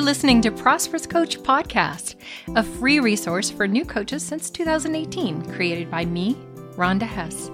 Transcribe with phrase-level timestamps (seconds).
[0.00, 2.14] You're listening to Prosperous Coach Podcast,
[2.56, 6.36] a free resource for new coaches since 2018, created by me,
[6.74, 7.50] Rhonda Hess.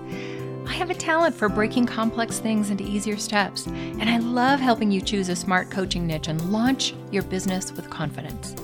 [0.64, 4.92] I have a talent for breaking complex things into easier steps, and I love helping
[4.92, 8.54] you choose a smart coaching niche and launch your business with confidence.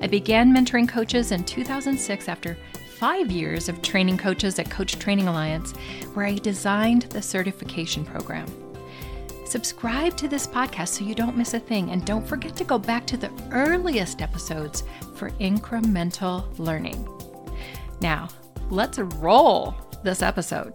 [0.00, 2.56] I began mentoring coaches in 2006 after
[2.98, 5.72] five years of training coaches at Coach Training Alliance,
[6.14, 8.46] where I designed the certification program.
[9.46, 12.78] Subscribe to this podcast so you don't miss a thing, and don't forget to go
[12.78, 14.82] back to the earliest episodes
[15.14, 17.08] for incremental learning.
[18.00, 18.28] Now,
[18.70, 20.74] let's roll this episode.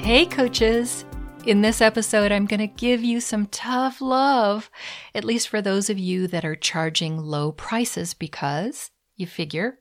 [0.00, 1.04] Hey, coaches!
[1.46, 4.70] In this episode, I'm going to give you some tough love,
[5.14, 9.78] at least for those of you that are charging low prices because you figure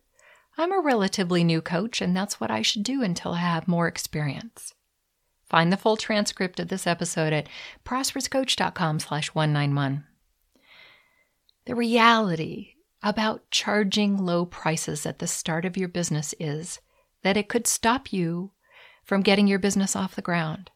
[0.58, 3.88] I'm a relatively new coach and that's what I should do until I have more
[3.88, 4.76] experience.
[5.52, 7.50] Find the full transcript of this episode at
[7.84, 10.06] prosperouscoach.com slash 191.
[11.66, 16.80] The reality about charging low prices at the start of your business is
[17.24, 18.52] that it could stop you
[19.04, 20.72] from getting your business off the ground.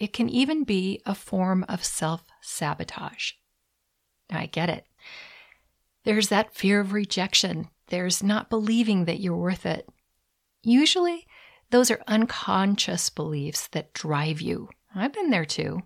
[0.00, 3.34] It can even be a form of self sabotage.
[4.28, 4.84] I get it.
[6.02, 7.68] There's that fear of rejection.
[7.86, 9.88] There's not believing that you're worth it.
[10.64, 11.28] Usually,
[11.70, 14.68] those are unconscious beliefs that drive you.
[14.94, 15.82] I've been there too.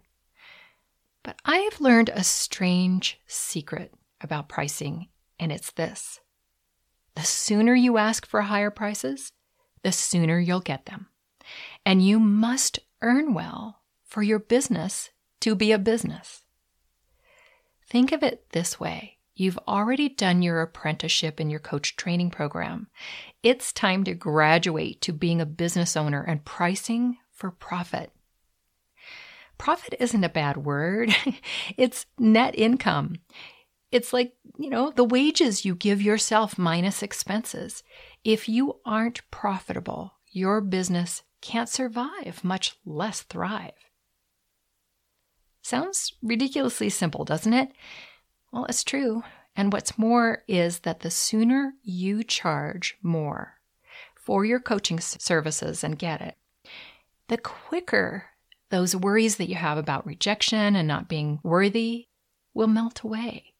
[1.23, 6.21] But I have learned a strange secret about pricing, and it's this
[7.15, 9.33] the sooner you ask for higher prices,
[9.83, 11.09] the sooner you'll get them.
[11.85, 16.45] And you must earn well for your business to be a business.
[17.87, 22.89] Think of it this way You've already done your apprenticeship in your coach training program.
[23.43, 28.13] It's time to graduate to being a business owner and pricing for profit.
[29.57, 31.15] Profit isn't a bad word,
[31.77, 33.17] it's net income.
[33.93, 37.83] It's like, you know, the wages you give yourself minus expenses.
[38.23, 43.73] If you aren't profitable, your business can't survive, much less thrive.
[45.63, 47.73] Sounds ridiculously simple, doesn't it?
[48.53, 49.23] Well, it's true.
[49.57, 53.55] And what's more is that the sooner you charge more
[54.15, 56.37] for your coaching services and get it,
[57.29, 58.27] the quicker
[58.71, 62.07] those worries that you have about rejection and not being worthy
[62.55, 63.55] will melt away.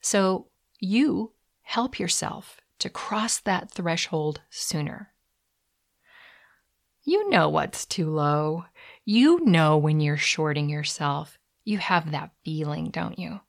[0.00, 0.48] So
[0.78, 1.32] you
[1.62, 5.12] help yourself to cross that threshold sooner.
[7.04, 8.66] You know what's too low.
[9.04, 11.38] You know when you're shorting yourself.
[11.64, 13.40] You have that feeling, don't you?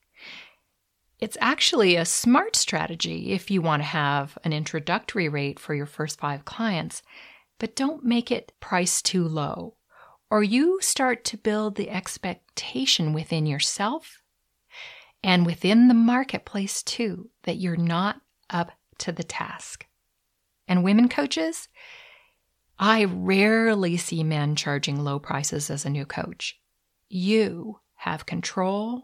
[1.24, 5.86] It's actually a smart strategy if you want to have an introductory rate for your
[5.86, 7.02] first five clients,
[7.60, 9.76] but don't make it priced too low,
[10.30, 14.22] or you start to build the expectation within yourself
[15.24, 18.20] and within the marketplace too that you're not
[18.50, 19.88] up to the task.
[20.68, 21.70] And women coaches,
[22.78, 26.60] I rarely see men charging low prices as a new coach.
[27.08, 29.04] You have control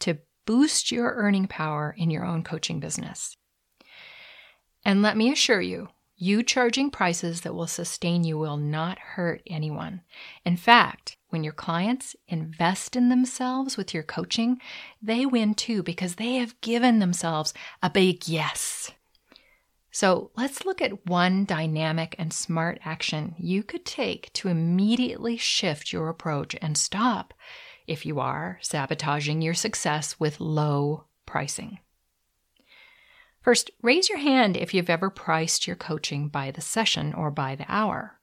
[0.00, 0.18] to
[0.52, 3.38] boost your earning power in your own coaching business.
[4.84, 9.40] And let me assure you, you charging prices that will sustain you will not hurt
[9.46, 10.02] anyone.
[10.44, 14.60] In fact, when your clients invest in themselves with your coaching,
[15.00, 18.90] they win too because they have given themselves a big yes.
[19.90, 25.94] So let's look at one dynamic and smart action you could take to immediately shift
[25.94, 27.32] your approach and stop
[27.86, 31.78] if you are sabotaging your success with low pricing.
[33.42, 37.56] First, raise your hand if you've ever priced your coaching by the session or by
[37.56, 38.20] the hour.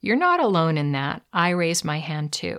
[0.00, 1.22] You're not alone in that.
[1.32, 2.58] I raised my hand too.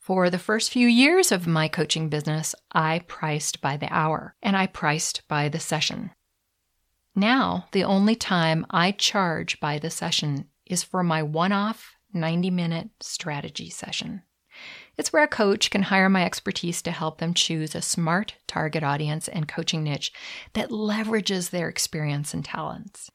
[0.00, 4.56] For the first few years of my coaching business, I priced by the hour and
[4.56, 6.10] I priced by the session.
[7.14, 12.50] Now, the only time I charge by the session is for my one off 90
[12.50, 14.22] minute strategy session.
[14.98, 18.82] It's where a coach can hire my expertise to help them choose a smart target
[18.82, 20.12] audience and coaching niche
[20.52, 23.10] that leverages their experience and talents.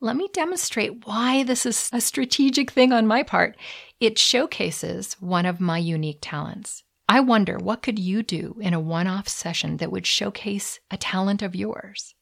[0.00, 3.56] Let me demonstrate why this is a strategic thing on my part.
[4.00, 6.82] It showcases one of my unique talents.
[7.08, 11.42] I wonder what could you do in a one-off session that would showcase a talent
[11.42, 12.16] of yours?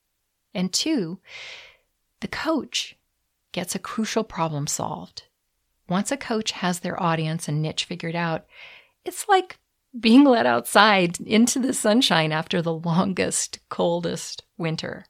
[0.53, 1.21] And two,
[2.21, 2.97] the coach
[3.53, 5.25] gets a crucial problem solved
[5.91, 8.47] once a coach has their audience and niche figured out,
[9.05, 9.59] it's like
[9.99, 15.05] being let outside into the sunshine after the longest, coldest winter.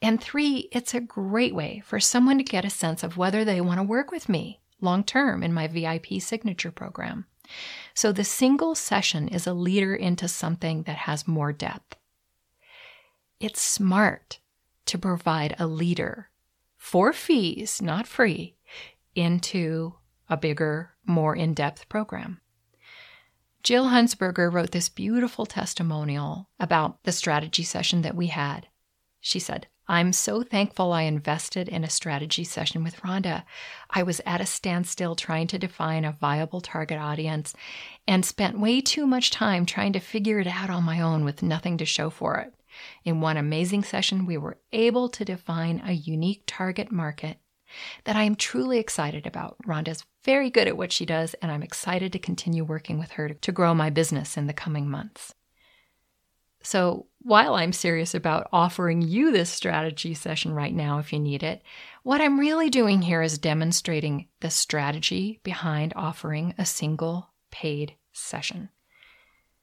[0.00, 3.60] And three, it's a great way for someone to get a sense of whether they
[3.60, 7.26] want to work with me long term in my VIP signature program.
[7.94, 11.96] So the single session is a leader into something that has more depth.
[13.40, 14.38] It's smart
[14.86, 16.30] to provide a leader
[16.76, 18.54] for fees, not free,
[19.18, 19.94] into
[20.28, 22.40] a bigger, more in depth program.
[23.62, 28.68] Jill Hunsberger wrote this beautiful testimonial about the strategy session that we had.
[29.20, 33.44] She said, I'm so thankful I invested in a strategy session with Rhonda.
[33.90, 37.54] I was at a standstill trying to define a viable target audience
[38.06, 41.42] and spent way too much time trying to figure it out on my own with
[41.42, 42.52] nothing to show for it.
[43.04, 47.38] In one amazing session, we were able to define a unique target market
[48.04, 49.56] that I am truly excited about.
[49.66, 53.28] Rhonda's very good at what she does, and I'm excited to continue working with her
[53.30, 55.34] to grow my business in the coming months.
[56.62, 61.42] So, while I'm serious about offering you this strategy session right now if you need
[61.42, 61.62] it,
[62.02, 68.70] what I'm really doing here is demonstrating the strategy behind offering a single paid session.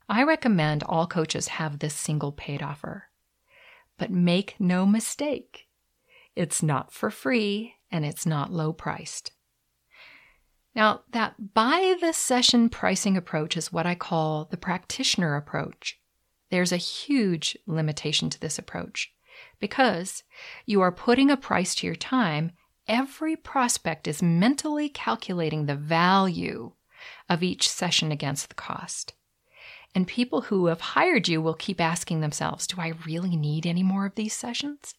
[0.08, 3.10] I recommend all coaches have this single paid offer.
[3.98, 5.68] But make no mistake,
[6.36, 9.32] it's not for free and it's not low priced.
[10.76, 16.00] Now, that by the session pricing approach is what I call the practitioner approach.
[16.52, 19.14] There's a huge limitation to this approach
[19.60, 20.24] because
[20.66, 22.52] you are putting a price to your time.
[22.88, 26.74] Every prospect is mentally calculating the value
[27.30, 29.14] of each session against the cost.
[29.96, 33.82] And people who have hired you will keep asking themselves, Do I really need any
[33.82, 34.94] more of these sessions?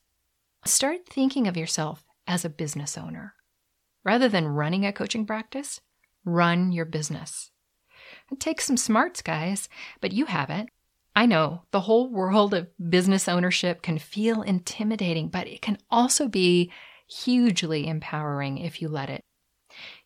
[0.65, 3.35] Start thinking of yourself as a business owner.
[4.05, 5.81] Rather than running a coaching practice,
[6.25, 7.51] run your business.
[8.31, 9.69] It takes some smarts, guys,
[10.01, 10.69] but you have it.
[11.15, 16.29] I know the whole world of business ownership can feel intimidating, but it can also
[16.29, 16.71] be
[17.09, 19.23] hugely empowering if you let it.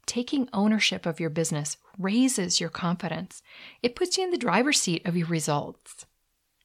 [0.06, 3.42] Taking ownership of your business raises your confidence.
[3.82, 6.06] It puts you in the driver's seat of your results.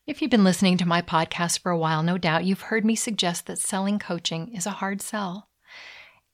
[0.08, 2.96] If you've been listening to my podcast for a while, no doubt you've heard me
[2.96, 5.50] suggest that selling coaching is a hard sell.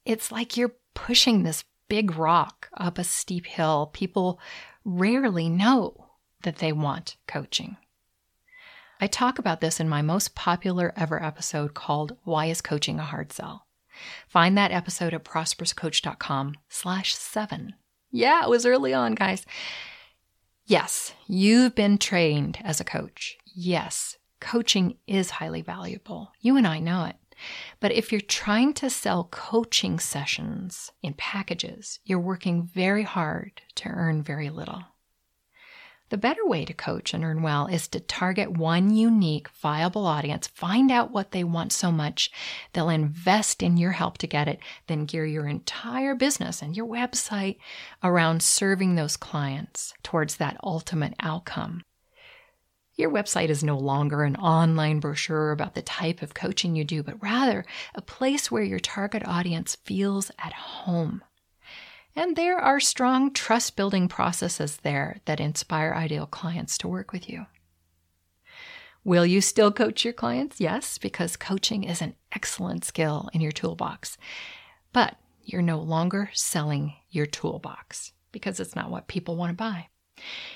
[0.04, 3.88] It's like you're pushing this big rock up a steep hill.
[3.94, 4.38] People
[4.84, 6.10] rarely know
[6.42, 7.78] that they want coaching.
[9.00, 13.04] I talk about this in my most popular ever episode called Why is Coaching a
[13.04, 13.66] Hard Sell?
[14.28, 17.72] Find that episode at prosperouscoach.com slash seven.
[18.10, 19.46] Yeah, it was early on, guys.
[20.66, 23.38] Yes, you've been trained as a coach.
[23.54, 26.32] Yes, coaching is highly valuable.
[26.40, 27.16] You and I know it.
[27.80, 33.88] But if you're trying to sell coaching sessions in packages, you're working very hard to
[33.88, 34.84] earn very little.
[36.10, 40.46] The better way to coach and earn well is to target one unique, viable audience,
[40.46, 42.30] find out what they want so much,
[42.74, 44.58] they'll invest in your help to get it,
[44.88, 47.56] then gear your entire business and your website
[48.02, 51.82] around serving those clients towards that ultimate outcome.
[53.02, 57.02] Your website is no longer an online brochure about the type of coaching you do,
[57.02, 57.64] but rather
[57.96, 61.20] a place where your target audience feels at home.
[62.14, 67.28] And there are strong trust building processes there that inspire ideal clients to work with
[67.28, 67.46] you.
[69.02, 70.60] Will you still coach your clients?
[70.60, 74.16] Yes, because coaching is an excellent skill in your toolbox.
[74.92, 79.88] But you're no longer selling your toolbox because it's not what people want to buy.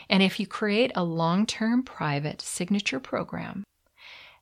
[0.09, 3.65] And if you create a long term private signature program,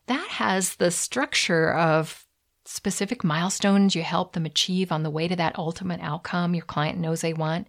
[0.07, 2.26] that has the structure of
[2.66, 6.99] specific milestones you help them achieve on the way to that ultimate outcome your client
[6.99, 7.69] knows they want,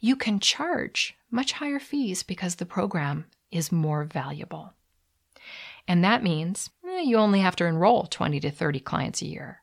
[0.00, 4.72] you can charge much higher fees because the program is more valuable.
[5.88, 9.62] And that means eh, you only have to enroll 20 to 30 clients a year.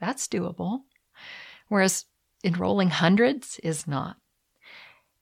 [0.00, 0.82] That's doable.
[1.68, 2.06] Whereas
[2.42, 4.16] enrolling hundreds is not.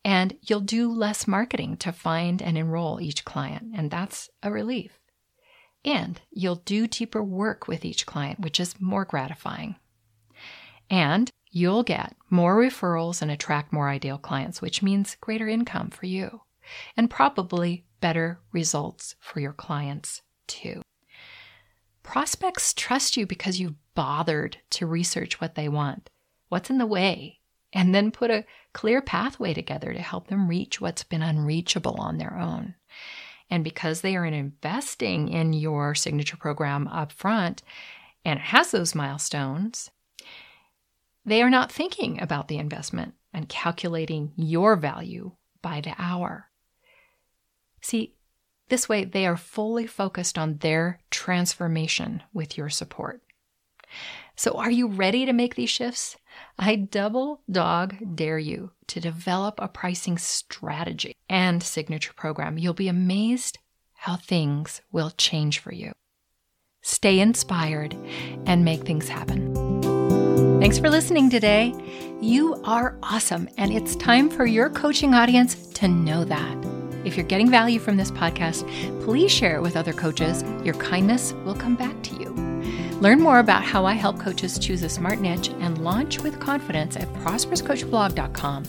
[0.07, 5.01] And you'll do less marketing to find and enroll each client, and that's a relief.
[5.85, 9.75] And you'll do deeper work with each client, which is more gratifying.
[10.89, 16.07] And you'll get more referrals and attract more ideal clients, which means greater income for
[16.07, 16.43] you
[16.97, 20.83] and probably better results for your clients too.
[22.05, 26.11] Prospects trust you because you've bothered to research what they want,
[26.49, 27.41] what's in the way,
[27.73, 32.19] and then put a clear pathway together to help them reach what's been unreachable on
[32.19, 32.75] their own.
[33.51, 37.63] And because they are investing in your signature program up front
[38.25, 39.91] and it has those milestones,
[41.25, 45.33] they are not thinking about the investment and calculating your value
[45.63, 46.49] by the hour.
[47.81, 48.15] See,
[48.69, 53.23] this way they are fully focused on their transformation with your support.
[54.35, 56.17] So, are you ready to make these shifts?
[56.59, 62.59] I double dog dare you to develop a pricing strategy and signature program.
[62.59, 63.59] You'll be amazed
[63.95, 65.93] how things will change for you.
[66.83, 67.97] Stay inspired
[68.47, 69.53] and make things happen.
[70.61, 71.75] Thanks for listening today.
[72.21, 76.57] You are awesome, and it's time for your coaching audience to know that.
[77.05, 78.65] If you're getting value from this podcast,
[79.03, 80.43] please share it with other coaches.
[80.65, 82.36] Your kindness will come back to you.
[83.01, 86.97] Learn more about how I help coaches choose a smart niche and launch with confidence
[86.97, 88.65] at prosperouscoachblog.com.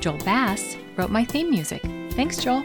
[0.00, 1.82] Joel Bass wrote my theme music.
[2.12, 2.64] Thanks, Joel.